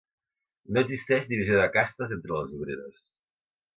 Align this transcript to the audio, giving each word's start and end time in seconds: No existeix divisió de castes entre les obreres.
No 0.77 0.83
existeix 0.85 1.29
divisió 1.33 1.59
de 1.59 1.67
castes 1.75 2.17
entre 2.17 2.35
les 2.39 2.57
obreres. 2.61 2.99